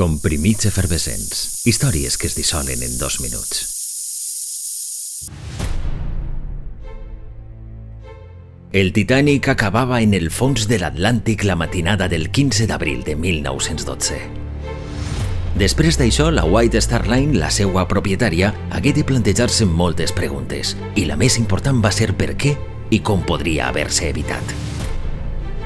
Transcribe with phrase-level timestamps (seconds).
[0.00, 1.60] Comprimits efervescents.
[1.68, 3.58] Històries que es dissolen en dos minuts.
[8.72, 14.16] El Titanic acabava en el fons de l'Atlàntic la matinada del 15 d'abril de 1912.
[15.60, 21.04] Després d'això, la White Star Line, la seva propietària, hagué de plantejar-se moltes preguntes, i
[21.04, 22.56] la més important va ser per què
[22.88, 24.69] i com podria haver-se evitat.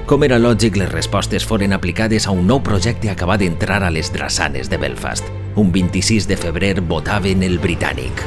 [0.05, 4.11] Com era lògic, les respostes foren aplicades a un nou projecte acabat d'entrar a les
[4.13, 5.31] drassanes de Belfast.
[5.57, 8.21] Un 26 de febrer votaven el britànic,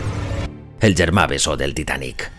[0.82, 2.32] el germà bessó del Titanic.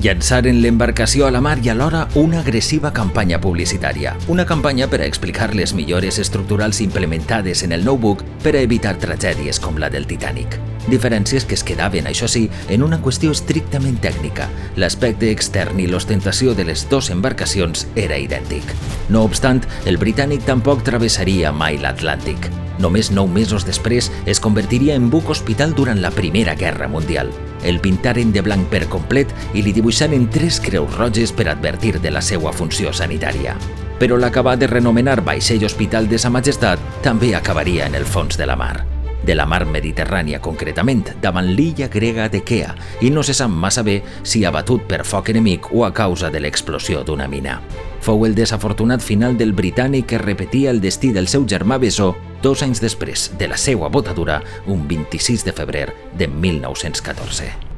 [0.00, 4.14] Llançaren l'embarcació a la mar i alhora una agressiva campanya publicitària.
[4.32, 8.94] Una campanya per a explicar les millores estructurals implementades en el nou per a evitar
[8.96, 10.56] tragèdies com la del Titanic.
[10.88, 14.48] Diferències que es quedaven, això sí, en una qüestió estrictament tècnica.
[14.80, 18.64] L'aspecte extern i l'ostentació de les dues embarcacions era idèntic.
[19.10, 22.48] No obstant, el britànic tampoc travessaria mai l'Atlàntic.
[22.80, 27.28] Només nou mesos després es convertiria en buc hospital durant la Primera Guerra Mundial.
[27.64, 32.10] El pintaren de blanc per complet i li dibuixaren tres creus roges per advertir de
[32.10, 33.56] la seva funció sanitària.
[34.00, 38.48] Però l'acabat de renomenar vaixell hospital de Sa Majestat també acabaria en el fons de
[38.48, 38.78] la mar
[39.20, 42.72] de la mar Mediterrània concretament, davant l'illa grega de Kea,
[43.04, 46.40] i no se sap massa bé si abatut per foc enemic o a causa de
[46.40, 47.60] l'explosió d'una mina.
[48.00, 52.64] Fou el desafortunat final del britànic que repetia el destí del seu germà Besó dos
[52.64, 57.69] anys després de la seva botadura, un 26 de febrer de 1914.